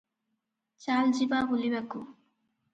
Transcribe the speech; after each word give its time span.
ଚାଲ 0.85 1.13
ଯିବା 1.19 1.43
ବୁଲିବାକୁ 1.53 2.05